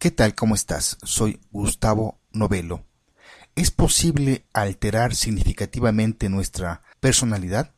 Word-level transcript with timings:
¿Qué 0.00 0.10
tal? 0.10 0.34
¿Cómo 0.34 0.54
estás? 0.54 0.96
Soy 1.02 1.42
Gustavo 1.50 2.22
Novelo. 2.32 2.86
¿Es 3.54 3.70
posible 3.70 4.46
alterar 4.54 5.14
significativamente 5.14 6.30
nuestra 6.30 6.82
personalidad? 7.00 7.74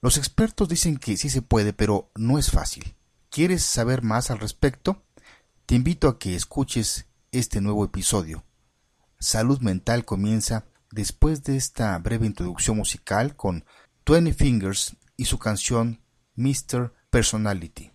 Los 0.00 0.16
expertos 0.16 0.68
dicen 0.68 0.96
que 0.96 1.16
sí 1.16 1.30
se 1.30 1.40
puede, 1.40 1.72
pero 1.72 2.10
no 2.16 2.36
es 2.40 2.50
fácil. 2.50 2.96
¿Quieres 3.30 3.62
saber 3.62 4.02
más 4.02 4.32
al 4.32 4.40
respecto? 4.40 5.04
Te 5.64 5.76
invito 5.76 6.08
a 6.08 6.18
que 6.18 6.34
escuches 6.34 7.06
este 7.30 7.60
nuevo 7.60 7.84
episodio. 7.84 8.44
Salud 9.20 9.60
Mental 9.60 10.04
comienza 10.04 10.64
después 10.90 11.44
de 11.44 11.56
esta 11.56 11.96
breve 11.98 12.26
introducción 12.26 12.76
musical 12.76 13.36
con 13.36 13.64
Twenty 14.02 14.32
Fingers 14.32 14.96
y 15.16 15.26
su 15.26 15.38
canción 15.38 16.00
Mr. 16.34 16.92
Personality. 17.08 17.91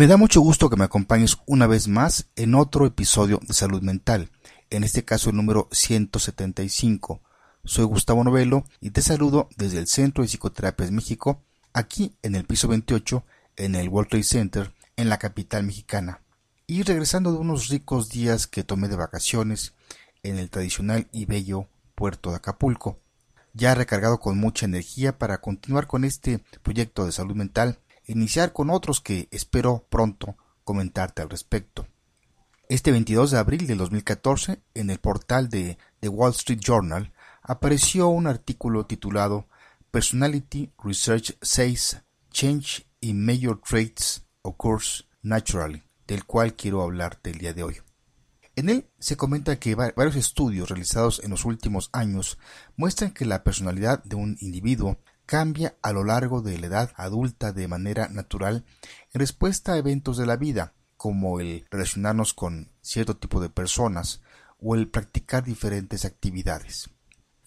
Me 0.00 0.06
da 0.06 0.16
mucho 0.16 0.40
gusto 0.40 0.70
que 0.70 0.76
me 0.76 0.84
acompañes 0.84 1.36
una 1.44 1.66
vez 1.66 1.86
más 1.86 2.30
en 2.34 2.54
otro 2.54 2.86
episodio 2.86 3.38
de 3.46 3.52
Salud 3.52 3.82
Mental, 3.82 4.30
en 4.70 4.82
este 4.82 5.04
caso 5.04 5.28
el 5.28 5.36
número 5.36 5.68
175. 5.72 7.20
Soy 7.66 7.84
Gustavo 7.84 8.24
Novelo 8.24 8.64
y 8.80 8.92
te 8.92 9.02
saludo 9.02 9.50
desde 9.58 9.78
el 9.78 9.86
Centro 9.86 10.22
de 10.22 10.28
Psicoterapias 10.28 10.90
México, 10.90 11.42
aquí 11.74 12.16
en 12.22 12.34
el 12.34 12.46
piso 12.46 12.66
28, 12.66 13.22
en 13.56 13.74
el 13.74 13.90
World 13.90 14.08
Trade 14.08 14.24
Center, 14.24 14.72
en 14.96 15.10
la 15.10 15.18
capital 15.18 15.64
mexicana. 15.64 16.22
Y 16.66 16.82
regresando 16.82 17.30
de 17.32 17.38
unos 17.38 17.68
ricos 17.68 18.08
días 18.08 18.46
que 18.46 18.64
tomé 18.64 18.88
de 18.88 18.96
vacaciones 18.96 19.74
en 20.22 20.38
el 20.38 20.48
tradicional 20.48 21.08
y 21.12 21.26
bello 21.26 21.68
puerto 21.94 22.30
de 22.30 22.36
Acapulco, 22.36 22.98
ya 23.52 23.74
recargado 23.74 24.18
con 24.18 24.38
mucha 24.38 24.64
energía 24.64 25.18
para 25.18 25.42
continuar 25.42 25.86
con 25.86 26.04
este 26.04 26.42
proyecto 26.62 27.04
de 27.04 27.12
salud 27.12 27.36
mental 27.36 27.80
iniciar 28.06 28.52
con 28.52 28.70
otros 28.70 29.00
que 29.00 29.28
espero 29.30 29.86
pronto 29.88 30.36
comentarte 30.64 31.22
al 31.22 31.30
respecto. 31.30 31.86
Este 32.68 32.92
22 32.92 33.32
de 33.32 33.38
abril 33.38 33.66
de 33.66 33.74
2014, 33.74 34.62
en 34.74 34.90
el 34.90 35.00
portal 35.00 35.48
de 35.48 35.78
The 36.00 36.08
Wall 36.08 36.30
Street 36.30 36.60
Journal, 36.60 37.12
apareció 37.42 38.08
un 38.08 38.26
artículo 38.26 38.86
titulado 38.86 39.48
Personality 39.90 40.70
Research 40.82 41.36
Says 41.42 42.00
Change 42.30 42.86
in 43.00 43.24
Major 43.24 43.60
Traits 43.60 44.24
Occurs 44.42 45.08
Naturally, 45.22 45.82
del 46.06 46.24
cual 46.24 46.54
quiero 46.54 46.82
hablarte 46.82 47.30
el 47.30 47.38
día 47.38 47.52
de 47.52 47.64
hoy. 47.64 47.78
En 48.54 48.68
él 48.68 48.88
se 48.98 49.16
comenta 49.16 49.58
que 49.58 49.74
varios 49.74 50.16
estudios 50.16 50.68
realizados 50.68 51.20
en 51.24 51.30
los 51.30 51.44
últimos 51.44 51.88
años 51.92 52.38
muestran 52.76 53.12
que 53.12 53.24
la 53.24 53.42
personalidad 53.42 54.02
de 54.04 54.16
un 54.16 54.36
individuo 54.40 54.98
cambia 55.30 55.76
a 55.80 55.92
lo 55.92 56.02
largo 56.02 56.42
de 56.42 56.58
la 56.58 56.66
edad 56.66 56.90
adulta 56.96 57.52
de 57.52 57.68
manera 57.68 58.08
natural 58.08 58.64
en 59.12 59.20
respuesta 59.20 59.74
a 59.74 59.76
eventos 59.76 60.16
de 60.16 60.26
la 60.26 60.34
vida, 60.34 60.72
como 60.96 61.38
el 61.38 61.66
relacionarnos 61.70 62.34
con 62.34 62.72
cierto 62.80 63.16
tipo 63.16 63.40
de 63.40 63.48
personas 63.48 64.22
o 64.60 64.74
el 64.74 64.88
practicar 64.88 65.44
diferentes 65.44 66.04
actividades. 66.04 66.90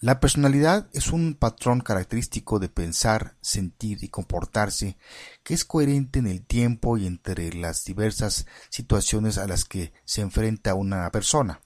La 0.00 0.18
personalidad 0.18 0.88
es 0.94 1.12
un 1.12 1.34
patrón 1.34 1.80
característico 1.82 2.58
de 2.58 2.70
pensar, 2.70 3.36
sentir 3.42 4.02
y 4.02 4.08
comportarse 4.08 4.96
que 5.42 5.52
es 5.52 5.66
coherente 5.66 6.20
en 6.20 6.26
el 6.26 6.40
tiempo 6.40 6.96
y 6.96 7.06
entre 7.06 7.52
las 7.52 7.84
diversas 7.84 8.46
situaciones 8.70 9.36
a 9.36 9.46
las 9.46 9.66
que 9.66 9.92
se 10.06 10.22
enfrenta 10.22 10.72
una 10.72 11.10
persona. 11.10 11.60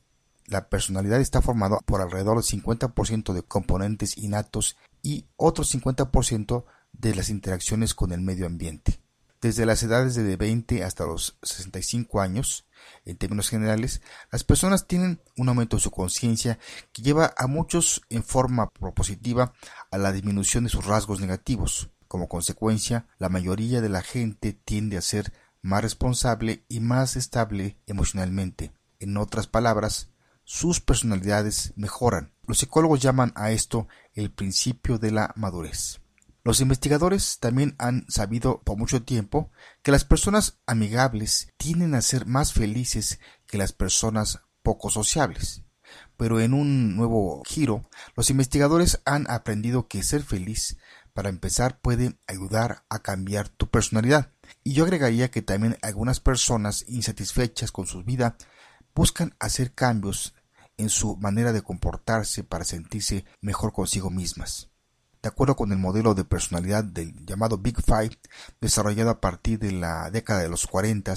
La 0.47 0.69
personalidad 0.69 1.21
está 1.21 1.43
formada 1.43 1.79
por 1.87 2.01
alrededor 2.01 2.43
del 2.43 2.61
50% 2.61 3.35
de 3.35 3.43
componentes 3.43 4.19
innatos 4.19 4.77
y 5.03 5.27
otro 5.37 5.65
50% 5.65 6.65
de 6.93 7.15
las 7.15 7.31
interacciones 7.31 7.95
con 7.95 8.13
el 8.13 8.21
medio 8.21 8.47
ambiente. 8.47 9.01
Desde 9.41 9.67
las 9.67 9.83
edades 9.85 10.17
de 10.17 10.37
20 10.37 10.83
hasta 10.83 11.07
los 11.07 11.39
65 11.43 12.21
años, 12.21 12.67
en 13.05 13.17
términos 13.17 13.49
generales, 13.49 14.03
las 14.33 14.43
personas 14.43 14.89
tienen 14.89 15.21
un 15.37 15.49
aumento 15.49 15.77
de 15.77 15.83
su 15.83 15.93
conciencia 15.93 16.59
que 16.93 17.03
lleva 17.03 17.35
a 17.37 17.47
muchos 17.47 18.03
en 18.11 18.25
forma 18.25 18.69
propositiva 18.71 19.53
a 19.93 19.99
la 19.99 20.13
disminución 20.13 20.65
de 20.65 20.71
sus 20.71 20.85
rasgos 20.87 21.21
negativos. 21.21 21.91
Como 22.09 22.29
consecuencia, 22.29 23.07
la 23.19 23.29
mayoría 23.29 23.81
de 23.81 23.89
la 23.89 24.03
gente 24.03 24.53
tiende 24.53 24.97
a 24.97 25.03
ser 25.03 25.33
más 25.63 25.83
responsable 25.83 26.65
y 26.69 26.81
más 26.81 27.15
estable 27.15 27.77
emocionalmente. 27.87 28.73
En 28.99 29.17
otras 29.17 29.47
palabras, 29.47 30.09
sus 30.51 30.81
personalidades 30.81 31.75
mejoran. 31.77 32.33
Los 32.47 32.61
psicólogos 32.61 33.03
llaman 33.03 33.35
a 33.35 33.51
esto 33.51 33.87
el 34.15 34.31
principio 34.31 34.97
de 34.99 35.11
la 35.11 35.35
madurez. 35.37 36.01
Los 36.43 36.63
investigadores 36.63 37.39
también 37.39 37.75
han 37.79 38.07
sabido 38.09 38.63
por 38.63 38.79
mucho 38.79 39.03
tiempo 39.03 39.51
que 39.83 39.91
las 39.91 40.07
personas 40.07 40.59
amigables 40.65 41.53
tienden 41.59 41.95
a 41.95 42.01
ser 42.01 42.25
más 42.25 42.55
felices 42.55 43.21
que 43.47 43.59
las 43.59 43.73
personas 43.73 44.41
poco 44.63 44.89
sociables. 44.89 45.65
Pero 46.17 46.41
en 46.41 46.55
un 46.55 46.97
nuevo 46.97 47.43
giro, 47.45 47.87
los 48.17 48.31
investigadores 48.31 49.03
han 49.05 49.31
aprendido 49.31 49.87
que 49.87 50.03
ser 50.03 50.23
feliz, 50.23 50.79
para 51.13 51.29
empezar, 51.29 51.79
puede 51.81 52.17
ayudar 52.27 52.85
a 52.89 53.01
cambiar 53.01 53.51
tu 53.51 53.69
personalidad. 53.69 54.33
Y 54.65 54.73
yo 54.73 54.85
agregaría 54.85 55.31
que 55.31 55.43
también 55.43 55.77
algunas 55.83 56.21
personas 56.21 56.87
insatisfechas 56.89 57.71
con 57.71 57.87
su 57.87 58.03
vida 58.03 58.39
buscan 58.95 59.35
hacer 59.39 59.75
cambios 59.75 60.35
en 60.79 60.89
su 60.89 61.17
manera 61.17 61.53
de 61.53 61.63
comportarse 61.63 62.45
para 62.45 62.65
sentirse 62.65 63.25
mejor 63.41 63.73
consigo 63.73 64.11
mismas. 64.11 64.71
De 65.23 65.29
acuerdo 65.29 65.57
con 65.57 65.73
el 65.73 65.79
modelo 65.79 66.15
de 66.15 66.25
personalidad 66.25 66.85
del 66.85 67.15
llamado 67.27 67.59
Big 67.59 67.83
Five, 67.83 68.19
desarrollado 68.61 69.11
a 69.11 69.21
partir 69.21 69.59
de 69.59 69.73
la 69.73 70.11
década 70.11 70.41
de 70.41 70.49
los 70.49 70.67
40, 70.67 71.15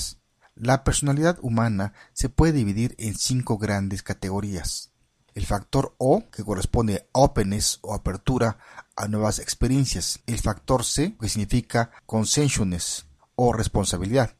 la 0.55 0.83
personalidad 0.83 1.38
humana 1.41 1.94
se 2.13 2.29
puede 2.29 2.53
dividir 2.53 2.95
en 2.97 3.16
cinco 3.16 3.57
grandes 3.57 4.03
categorías. 4.03 4.91
El 5.33 5.45
factor 5.45 5.95
O, 5.97 6.29
que 6.29 6.43
corresponde 6.43 7.07
a 7.13 7.19
openness 7.19 7.79
o 7.81 7.93
apertura 7.93 8.57
a 8.95 9.07
nuevas 9.07 9.39
experiencias. 9.39 10.19
El 10.25 10.39
factor 10.39 10.83
C, 10.83 11.16
que 11.17 11.29
significa 11.29 11.91
consensualness 12.05 13.05
o 13.35 13.53
responsabilidad. 13.53 14.35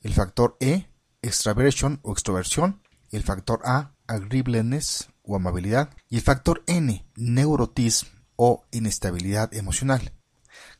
El 0.00 0.14
factor 0.14 0.56
E, 0.58 0.88
extraversion 1.22 2.00
o 2.02 2.12
extroversión. 2.12 2.82
El 3.10 3.22
factor 3.22 3.60
A, 3.64 3.92
agreeableness 4.12 5.08
o 5.22 5.36
amabilidad, 5.36 5.90
y 6.08 6.16
el 6.16 6.22
factor 6.22 6.62
N, 6.66 7.06
neurotismo 7.16 8.10
o 8.36 8.64
inestabilidad 8.70 9.54
emocional. 9.54 10.12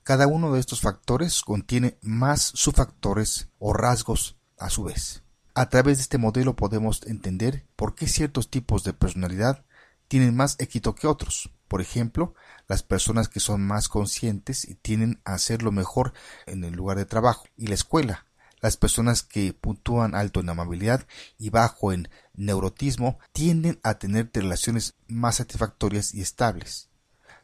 Cada 0.02 0.26
uno 0.26 0.52
de 0.52 0.60
estos 0.60 0.80
factores 0.80 1.42
contiene 1.42 1.98
más 2.02 2.52
subfactores 2.54 3.48
o 3.58 3.72
rasgos 3.72 4.36
a 4.58 4.68
su 4.68 4.84
vez. 4.84 5.22
A 5.54 5.68
través 5.68 5.98
de 5.98 6.02
este 6.02 6.18
modelo 6.18 6.56
podemos 6.56 7.02
entender 7.06 7.66
por 7.76 7.94
qué 7.94 8.06
ciertos 8.06 8.50
tipos 8.50 8.84
de 8.84 8.94
personalidad 8.94 9.64
tienen 10.08 10.34
más 10.34 10.56
éxito 10.58 10.94
que 10.94 11.06
otros. 11.06 11.50
Por 11.68 11.80
ejemplo, 11.80 12.34
las 12.68 12.82
personas 12.82 13.28
que 13.28 13.40
son 13.40 13.62
más 13.62 13.88
conscientes 13.88 14.66
y 14.68 14.74
tienen 14.74 15.20
a 15.24 15.34
hacerlo 15.34 15.72
mejor 15.72 16.12
en 16.46 16.64
el 16.64 16.74
lugar 16.74 16.98
de 16.98 17.06
trabajo 17.06 17.44
y 17.56 17.68
la 17.68 17.74
escuela, 17.74 18.26
las 18.62 18.76
personas 18.76 19.22
que 19.22 19.52
puntúan 19.52 20.14
alto 20.14 20.40
en 20.40 20.48
amabilidad 20.48 21.06
y 21.36 21.50
bajo 21.50 21.92
en 21.92 22.08
neurotismo 22.34 23.18
tienden 23.32 23.80
a 23.82 23.98
tener 23.98 24.30
relaciones 24.32 24.94
más 25.08 25.36
satisfactorias 25.36 26.14
y 26.14 26.22
estables. 26.22 26.88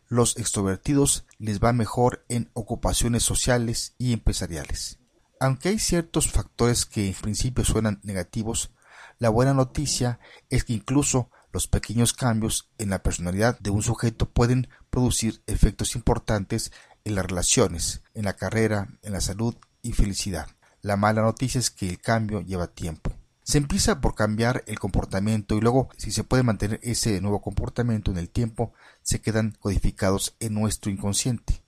Los 0.06 0.38
extrovertidos 0.38 1.26
les 1.38 1.60
va 1.60 1.72
mejor 1.74 2.24
en 2.28 2.50
ocupaciones 2.54 3.24
sociales 3.24 3.94
y 3.98 4.14
empresariales. 4.14 4.98
Aunque 5.40 5.68
hay 5.68 5.78
ciertos 5.78 6.30
factores 6.30 6.86
que 6.86 7.08
en 7.08 7.14
principio 7.14 7.64
suenan 7.64 8.00
negativos, 8.02 8.70
la 9.18 9.28
buena 9.28 9.52
noticia 9.52 10.20
es 10.48 10.64
que 10.64 10.72
incluso 10.72 11.30
los 11.52 11.66
pequeños 11.66 12.12
cambios 12.12 12.70
en 12.78 12.90
la 12.90 13.02
personalidad 13.02 13.58
de 13.58 13.70
un 13.70 13.82
sujeto 13.82 14.30
pueden 14.30 14.68
producir 14.90 15.42
efectos 15.46 15.96
importantes 15.96 16.72
en 17.04 17.16
las 17.16 17.26
relaciones, 17.26 18.02
en 18.14 18.24
la 18.24 18.34
carrera, 18.34 18.88
en 19.02 19.12
la 19.12 19.20
salud 19.20 19.56
y 19.82 19.92
felicidad. 19.92 20.48
La 20.80 20.96
mala 20.96 21.22
noticia 21.22 21.58
es 21.58 21.70
que 21.70 21.88
el 21.88 22.00
cambio 22.00 22.40
lleva 22.40 22.68
tiempo. 22.68 23.12
Se 23.42 23.58
empieza 23.58 24.00
por 24.00 24.14
cambiar 24.14 24.62
el 24.66 24.78
comportamiento 24.78 25.56
y 25.56 25.60
luego, 25.60 25.88
si 25.96 26.10
se 26.10 26.22
puede 26.22 26.42
mantener 26.42 26.80
ese 26.82 27.20
nuevo 27.20 27.40
comportamiento 27.40 28.10
en 28.10 28.18
el 28.18 28.28
tiempo, 28.28 28.74
se 29.02 29.20
quedan 29.20 29.56
codificados 29.58 30.36
en 30.38 30.54
nuestro 30.54 30.90
inconsciente. 30.90 31.62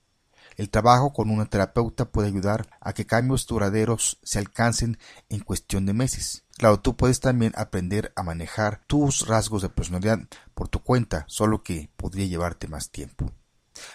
El 0.57 0.69
trabajo 0.69 1.11
con 1.11 1.29
una 1.29 1.45
terapeuta 1.45 2.05
puede 2.05 2.27
ayudar 2.27 2.69
a 2.81 2.93
que 2.93 3.05
cambios 3.05 3.47
duraderos 3.47 4.19
se 4.21 4.39
alcancen 4.39 4.97
en 5.29 5.39
cuestión 5.39 5.85
de 5.85 5.93
meses. 5.93 6.43
Claro, 6.57 6.79
tú 6.79 6.95
puedes 6.95 7.19
también 7.19 7.53
aprender 7.55 8.13
a 8.15 8.23
manejar 8.23 8.81
tus 8.85 9.27
rasgos 9.27 9.61
de 9.61 9.69
personalidad 9.69 10.19
por 10.53 10.67
tu 10.67 10.83
cuenta, 10.83 11.25
solo 11.27 11.63
que 11.63 11.89
podría 11.97 12.27
llevarte 12.27 12.67
más 12.67 12.91
tiempo. 12.91 13.31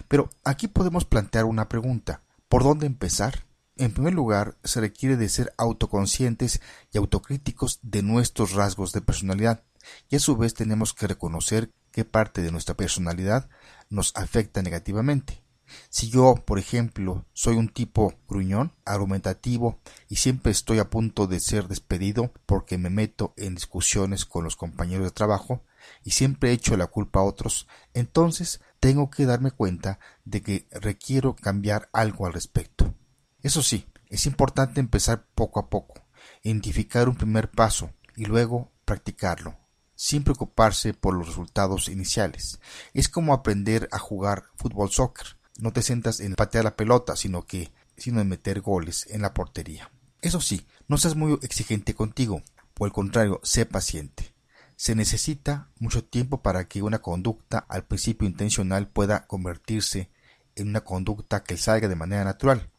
Pero 0.08 0.30
aquí 0.44 0.66
podemos 0.66 1.04
plantear 1.04 1.44
una 1.44 1.68
pregunta. 1.68 2.22
¿Por 2.48 2.64
dónde 2.64 2.86
empezar? 2.86 3.46
En 3.78 3.92
primer 3.92 4.14
lugar, 4.14 4.56
se 4.64 4.80
requiere 4.80 5.18
de 5.18 5.28
ser 5.28 5.52
autoconscientes 5.58 6.62
y 6.92 6.98
autocríticos 6.98 7.78
de 7.82 8.02
nuestros 8.02 8.52
rasgos 8.52 8.92
de 8.92 9.02
personalidad, 9.02 9.64
y 10.08 10.16
a 10.16 10.18
su 10.18 10.34
vez 10.34 10.54
tenemos 10.54 10.94
que 10.94 11.06
reconocer 11.06 11.70
qué 11.92 12.06
parte 12.06 12.40
de 12.40 12.50
nuestra 12.50 12.74
personalidad 12.74 13.50
nos 13.90 14.16
afecta 14.16 14.62
negativamente. 14.62 15.42
Si 15.90 16.08
yo, 16.08 16.36
por 16.46 16.58
ejemplo, 16.58 17.26
soy 17.34 17.56
un 17.56 17.68
tipo 17.68 18.14
gruñón, 18.28 18.72
argumentativo 18.86 19.78
y 20.08 20.16
siempre 20.16 20.52
estoy 20.52 20.78
a 20.78 20.88
punto 20.88 21.26
de 21.26 21.40
ser 21.40 21.68
despedido 21.68 22.32
porque 22.46 22.78
me 22.78 22.88
meto 22.88 23.34
en 23.36 23.56
discusiones 23.56 24.24
con 24.24 24.44
los 24.44 24.56
compañeros 24.56 25.04
de 25.04 25.10
trabajo 25.10 25.64
y 26.02 26.12
siempre 26.12 26.52
echo 26.52 26.76
la 26.78 26.86
culpa 26.86 27.20
a 27.20 27.24
otros, 27.24 27.66
entonces 27.94 28.60
tengo 28.80 29.10
que 29.10 29.26
darme 29.26 29.50
cuenta 29.50 29.98
de 30.24 30.40
que 30.40 30.66
requiero 30.70 31.36
cambiar 31.36 31.90
algo 31.92 32.26
al 32.26 32.32
respecto. 32.32 32.95
Eso 33.42 33.62
sí, 33.62 33.86
es 34.08 34.26
importante 34.26 34.80
empezar 34.80 35.26
poco 35.34 35.60
a 35.60 35.68
poco, 35.68 35.94
identificar 36.42 37.08
un 37.08 37.16
primer 37.16 37.50
paso 37.50 37.90
y 38.16 38.24
luego 38.24 38.72
practicarlo, 38.84 39.56
sin 39.94 40.24
preocuparse 40.24 40.94
por 40.94 41.14
los 41.14 41.28
resultados 41.28 41.88
iniciales. 41.88 42.60
Es 42.94 43.08
como 43.08 43.34
aprender 43.34 43.88
a 43.92 43.98
jugar 43.98 44.44
fútbol 44.56 44.90
soccer 44.90 45.36
no 45.58 45.72
te 45.72 45.82
sientas 45.82 46.20
en 46.20 46.34
patear 46.34 46.64
la 46.64 46.76
pelota, 46.76 47.16
sino 47.16 47.46
que 47.46 47.72
sino 47.96 48.20
en 48.20 48.28
meter 48.28 48.60
goles 48.60 49.06
en 49.10 49.22
la 49.22 49.32
portería. 49.32 49.90
Eso 50.20 50.40
sí, 50.40 50.66
no 50.86 50.98
seas 50.98 51.16
muy 51.16 51.38
exigente 51.42 51.94
contigo, 51.94 52.42
por 52.74 52.88
el 52.88 52.92
contrario, 52.92 53.40
sé 53.42 53.64
paciente. 53.64 54.34
Se 54.76 54.94
necesita 54.94 55.70
mucho 55.78 56.04
tiempo 56.04 56.42
para 56.42 56.68
que 56.68 56.82
una 56.82 56.98
conducta 56.98 57.58
al 57.70 57.84
principio 57.84 58.28
intencional 58.28 58.88
pueda 58.88 59.26
convertirse 59.26 60.10
en 60.56 60.68
una 60.68 60.82
conducta 60.82 61.42
que 61.42 61.56
salga 61.56 61.88
de 61.88 61.96
manera 61.96 62.24
natural. 62.24 62.70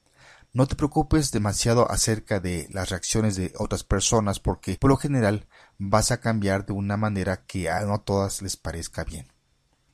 No 0.57 0.65
te 0.65 0.75
preocupes 0.75 1.31
demasiado 1.31 1.91
acerca 1.91 2.39
de 2.39 2.67
las 2.71 2.89
reacciones 2.89 3.35
de 3.35 3.53
otras 3.59 3.83
personas 3.83 4.39
porque 4.39 4.75
por 4.81 4.89
lo 4.89 4.97
general 4.97 5.45
vas 5.77 6.09
a 6.09 6.19
cambiar 6.19 6.65
de 6.65 6.73
una 6.73 6.97
manera 6.97 7.45
que 7.45 7.69
a 7.69 7.81
no 7.81 8.01
todas 8.01 8.41
les 8.41 8.57
parezca 8.57 9.03
bien. 9.03 9.27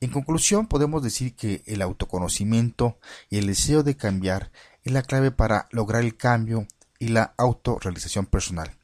En 0.00 0.08
conclusión, 0.08 0.66
podemos 0.66 1.02
decir 1.02 1.36
que 1.36 1.62
el 1.66 1.82
autoconocimiento 1.82 2.98
y 3.28 3.36
el 3.36 3.48
deseo 3.48 3.82
de 3.82 3.98
cambiar 3.98 4.52
es 4.84 4.92
la 4.94 5.02
clave 5.02 5.30
para 5.30 5.68
lograr 5.70 6.02
el 6.02 6.16
cambio 6.16 6.66
y 6.98 7.08
la 7.08 7.34
autorrealización 7.36 8.24
personal. 8.24 8.74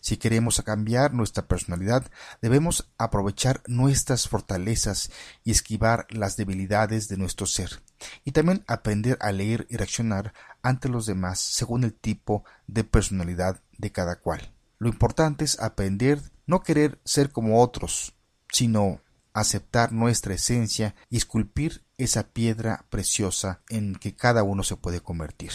Si 0.00 0.16
queremos 0.16 0.60
cambiar 0.62 1.14
nuestra 1.14 1.46
personalidad, 1.46 2.10
debemos 2.42 2.90
aprovechar 2.98 3.62
nuestras 3.66 4.28
fortalezas 4.28 5.10
y 5.44 5.50
esquivar 5.50 6.06
las 6.10 6.36
debilidades 6.36 7.08
de 7.08 7.16
nuestro 7.16 7.46
ser, 7.46 7.82
y 8.24 8.32
también 8.32 8.64
aprender 8.66 9.18
a 9.20 9.32
leer 9.32 9.66
y 9.70 9.76
reaccionar 9.76 10.32
ante 10.62 10.88
los 10.88 11.06
demás 11.06 11.40
según 11.40 11.84
el 11.84 11.94
tipo 11.94 12.44
de 12.66 12.84
personalidad 12.84 13.60
de 13.78 13.92
cada 13.92 14.16
cual. 14.16 14.52
Lo 14.78 14.88
importante 14.88 15.44
es 15.44 15.60
aprender 15.60 16.20
no 16.46 16.62
querer 16.62 17.00
ser 17.04 17.30
como 17.32 17.62
otros, 17.62 18.14
sino 18.52 19.00
aceptar 19.32 19.92
nuestra 19.92 20.34
esencia 20.34 20.94
y 21.10 21.16
esculpir 21.16 21.84
esa 21.98 22.28
piedra 22.28 22.86
preciosa 22.88 23.60
en 23.68 23.94
que 23.94 24.14
cada 24.14 24.42
uno 24.42 24.62
se 24.62 24.76
puede 24.76 25.00
convertir. 25.00 25.52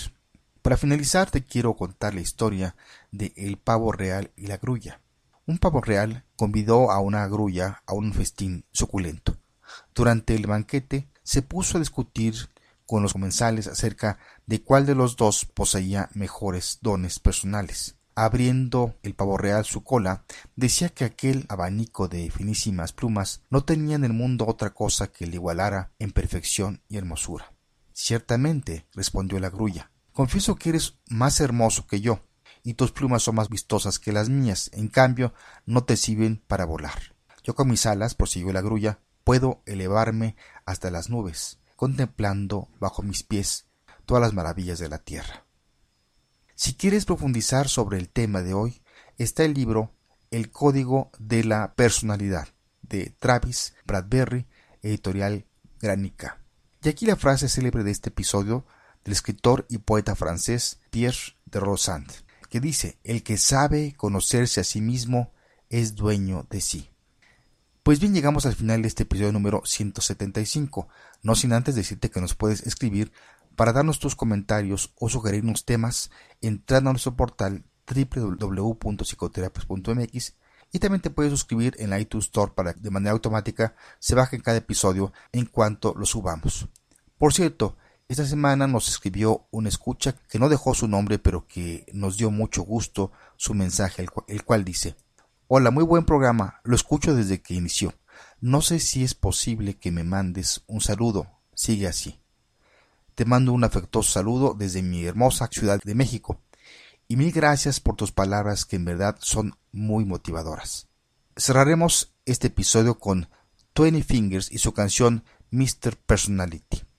Para 0.62 0.78
finalizar 0.78 1.30
te 1.30 1.44
quiero 1.44 1.76
contar 1.76 2.14
la 2.14 2.22
historia 2.22 2.76
de 3.12 3.34
el 3.36 3.58
pavo 3.58 3.92
real 3.92 4.32
y 4.36 4.48
la 4.48 4.58
grulla. 4.58 5.02
Un 5.46 5.58
pavo 5.58 5.82
real 5.82 6.24
convidó 6.36 6.92
a 6.92 7.00
una 7.00 7.28
grulla 7.28 7.84
a 7.86 7.94
un 7.94 8.14
festín 8.14 8.66
suculento. 8.72 9.38
Durante 9.94 10.36
el 10.36 10.48
banquete 10.48 11.10
se 11.24 11.42
puso 11.42 11.78
a 11.78 11.80
discutir 11.80 12.36
con 12.86 13.04
los 13.04 13.14
comensales 13.14 13.68
acerca 13.68 14.20
de 14.46 14.62
cuál 14.62 14.86
de 14.86 14.96
los 14.96 15.16
dos 15.16 15.46
poseía 15.46 16.10
mejores 16.14 16.80
dones 16.82 17.20
personales 17.20 17.96
abriendo 18.16 18.96
el 19.04 19.16
pavo 19.16 19.38
real 19.38 19.66
su 19.66 19.84
cola, 19.84 20.24
decía 20.56 20.90
que 20.90 21.06
aquel 21.06 21.46
abanico 21.50 22.08
de 22.08 22.30
finísimas 22.30 22.94
plumas 22.94 23.42
no 23.50 23.64
tenía 23.64 23.96
en 23.96 24.04
el 24.04 24.14
mundo 24.14 24.46
otra 24.48 24.72
cosa 24.72 25.08
que 25.08 25.28
le 25.28 25.36
igualara 25.36 25.92
en 26.00 26.12
perfección 26.12 26.82
y 26.90 26.98
hermosura. 26.98 27.54
Ciertamente, 27.94 28.88
respondió 28.94 29.40
la 29.40 29.50
grulla, 29.50 29.91
confieso 30.14 30.56
que 30.56 30.70
eres 30.70 30.98
más 31.08 31.40
hermoso 31.40 31.88
que 31.88 32.02
yo, 32.02 32.22
y 32.64 32.76
tus 32.76 32.92
plumas 32.92 33.24
son 33.24 33.36
más 33.36 33.50
vistosas 33.50 34.00
que 34.00 34.12
las 34.12 34.30
mías, 34.30 34.70
en 34.74 34.88
cambio, 34.88 35.34
no 35.66 35.84
te 35.84 35.98
sirven 35.98 36.44
para 36.48 36.66
volar. 36.66 37.16
Yo 37.44 37.56
con 37.56 37.68
mis 37.68 37.86
alas, 37.86 38.14
prosiguió 38.14 38.54
la 38.54 38.62
grulla, 38.62 39.00
puedo 39.24 39.62
elevarme 39.66 40.36
hasta 40.66 40.92
las 40.92 41.10
nubes, 41.10 41.60
contemplando 41.76 42.70
bajo 42.80 43.02
mis 43.02 43.24
pies 43.24 43.66
todas 44.06 44.22
las 44.22 44.34
maravillas 44.34 44.80
de 44.80 44.90
la 44.90 45.00
tierra. 45.00 45.46
Si 46.56 46.76
quieres 46.76 47.06
profundizar 47.06 47.68
sobre 47.68 47.98
el 47.98 48.10
tema 48.10 48.42
de 48.42 48.54
hoy, 48.54 48.84
está 49.18 49.44
el 49.44 49.54
libro 49.54 49.96
El 50.30 50.52
Código 50.52 51.10
de 51.18 51.44
la 51.44 51.74
Personalidad 51.74 52.50
de 52.84 53.16
Travis 53.20 53.74
Bradbury, 53.86 54.46
editorial 54.84 55.46
Granica. 55.80 56.42
Y 56.84 56.90
aquí 56.90 57.06
la 57.06 57.16
frase 57.16 57.50
célebre 57.50 57.84
de 57.84 57.92
este 57.92 58.10
episodio 58.10 58.66
del 59.04 59.14
escritor 59.14 59.66
y 59.70 59.78
poeta 59.80 60.16
francés 60.16 60.80
Pierre 60.90 61.36
de 61.46 61.60
Rosand, 61.60 62.10
que 62.50 62.60
dice, 62.60 62.98
el 63.04 63.22
que 63.24 63.38
sabe 63.38 63.94
conocerse 63.96 64.62
a 64.62 64.64
sí 64.64 64.82
mismo 64.82 65.32
es 65.70 65.96
dueño 65.96 66.48
de 66.50 66.62
sí. 66.62 66.90
Pues 67.84 68.00
bien, 68.00 68.14
llegamos 68.14 68.46
al 68.46 68.56
final 68.56 68.84
de 68.84 68.88
este 68.88 69.04
episodio 69.04 69.32
número 69.32 69.64
175, 69.66 70.88
no 71.24 71.36
sin 71.36 71.54
antes 71.54 71.76
decirte 71.76 72.12
que 72.12 72.22
nos 72.22 72.36
puedes 72.36 72.66
escribir 72.68 73.12
para 73.56 73.74
darnos 73.74 74.00
tus 74.00 74.16
comentarios 74.16 74.94
o 75.00 75.10
sugerirnos 75.10 75.66
temas, 75.66 76.12
entrando 76.42 76.90
a 76.90 76.94
nuestro 76.94 77.16
portal 77.16 77.64
www.psicoterapias.mx 77.88 80.36
y 80.72 80.80
también 80.80 81.02
te 81.02 81.10
puedes 81.10 81.32
suscribir 81.32 81.76
en 81.80 81.90
la 81.90 82.00
iTunes 82.00 82.26
Store 82.26 82.54
para 82.56 82.74
que 82.74 82.82
de 82.82 82.92
manera 82.92 83.12
automática 83.12 83.76
se 84.00 84.16
baje 84.16 84.42
cada 84.42 84.58
episodio 84.58 85.12
en 85.32 85.46
cuanto 85.46 85.94
lo 85.98 86.06
subamos. 86.06 86.68
Por 87.18 87.34
cierto, 87.34 87.78
esta 88.12 88.26
semana 88.26 88.68
nos 88.68 88.90
escribió 88.90 89.48
una 89.52 89.70
escucha 89.70 90.14
que 90.28 90.38
no 90.38 90.50
dejó 90.50 90.74
su 90.74 90.86
nombre 90.86 91.18
pero 91.18 91.48
que 91.48 91.86
nos 91.94 92.18
dio 92.18 92.30
mucho 92.30 92.62
gusto 92.64 93.14
su 93.38 93.54
mensaje, 93.54 94.06
el 94.28 94.44
cual 94.44 94.66
dice 94.66 94.98
Hola, 95.48 95.72
muy 95.72 95.86
buen 95.86 96.04
programa, 96.04 96.60
lo 96.66 96.76
escucho 96.76 97.16
desde 97.16 97.42
que 97.42 97.54
inició. 97.54 97.94
No 98.42 98.62
sé 98.62 98.80
si 98.80 99.06
es 99.06 99.14
posible 99.14 99.78
que 99.78 99.92
me 99.92 100.04
mandes 100.04 100.64
un 100.68 100.82
saludo. 100.82 101.28
Sigue 101.54 101.88
así. 101.88 102.20
Te 103.16 103.24
mando 103.24 103.54
un 103.54 103.64
afectuoso 103.64 104.12
saludo 104.12 104.56
desde 104.60 104.82
mi 104.82 105.06
hermosa 105.06 105.48
Ciudad 105.50 105.80
de 105.82 105.96
México 105.96 106.42
y 107.08 107.16
mil 107.16 107.32
gracias 107.32 107.80
por 107.80 107.96
tus 107.96 108.12
palabras 108.12 108.66
que 108.66 108.76
en 108.76 108.84
verdad 108.84 109.16
son 109.22 109.56
muy 109.72 110.04
motivadoras. 110.04 110.90
Cerraremos 111.38 112.14
este 112.26 112.48
episodio 112.48 113.00
con 113.00 113.30
Twenty 113.72 114.04
Fingers 114.04 114.52
y 114.52 114.58
su 114.58 114.74
canción 114.74 115.24
Mr. 115.50 115.96
Personality. 116.06 116.91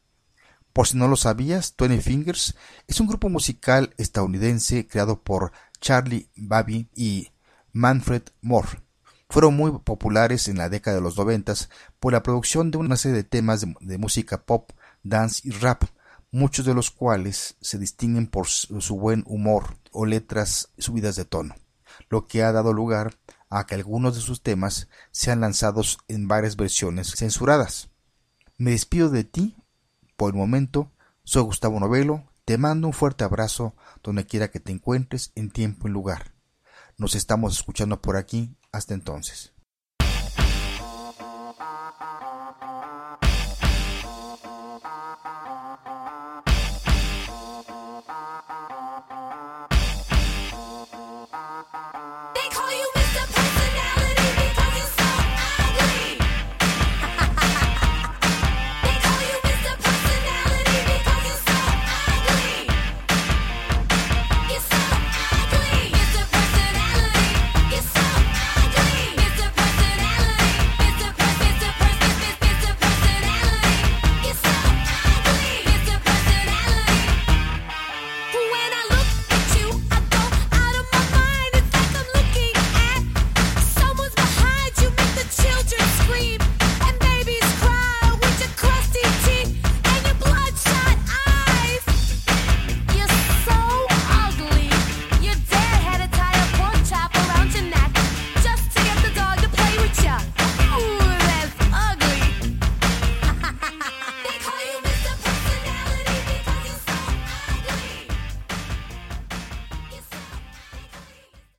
Por 0.73 0.87
si 0.87 0.97
no 0.97 1.07
lo 1.07 1.17
sabías, 1.17 1.75
Twenty 1.75 2.01
Fingers 2.01 2.55
es 2.87 2.99
un 3.01 3.07
grupo 3.07 3.29
musical 3.29 3.95
estadounidense 3.99 4.87
creado 4.87 5.23
por 5.23 5.53
Charlie 5.81 6.31
Baby 6.35 6.89
y 6.95 7.29
Manfred 7.73 8.23
Moore. 8.41 8.81
Fueron 9.29 9.55
muy 9.55 9.71
populares 9.81 10.49
en 10.49 10.59
la 10.59 10.69
década 10.69 10.97
de 10.97 11.03
los 11.03 11.17
noventas 11.17 11.69
por 12.01 12.13
la 12.13 12.23
producción 12.23 12.71
de 12.71 12.79
una 12.79 12.97
serie 12.97 13.17
de 13.17 13.25
temas 13.25 13.67
de 13.81 13.99
música 13.99 14.45
pop, 14.45 14.71
dance 15.03 15.43
y 15.45 15.51
rap, 15.51 15.85
muchos 16.31 16.65
de 16.65 16.75
los 16.75 16.91
cuales 16.91 17.57
se 17.61 17.79
distinguen 17.79 18.27
por 18.27 18.47
su 18.49 18.97
buen 18.97 19.25
humor 19.27 19.77
o 19.91 20.07
letras 20.07 20.71
subidas 20.79 21.17
de 21.17 21.27
tono, 21.27 21.55
lo 22.09 22.27
que 22.27 22.43
ha 22.43 22.53
dado 22.53 22.73
lugar 22.73 23.19
a 23.51 23.67
que 23.67 23.75
algunos 23.75 24.15
de 24.15 24.23
sus 24.23 24.43
temas 24.43 24.89
sean 25.11 25.41
lanzados 25.41 25.99
en 26.09 26.29
varias 26.29 26.57
versiones 26.57 27.13
censuradas. 27.15 27.91
Me 28.57 28.71
despido 28.71 29.11
de 29.11 29.25
ti 29.25 29.57
por 30.23 30.33
el 30.33 30.39
momento, 30.39 30.93
soy 31.25 31.43
Gustavo 31.43 31.81
Novelo, 31.81 32.31
te 32.45 32.57
mando 32.57 32.87
un 32.87 32.93
fuerte 32.93 33.25
abrazo 33.25 33.75
donde 34.05 34.25
quiera 34.25 34.53
que 34.53 34.61
te 34.61 34.71
encuentres 34.71 35.33
en 35.35 35.51
tiempo 35.51 35.89
y 35.89 35.91
lugar. 35.91 36.33
Nos 36.97 37.17
estamos 37.17 37.57
escuchando 37.57 38.01
por 38.01 38.17
aquí, 38.17 38.57
hasta 38.71 38.95
entonces. 38.95 39.53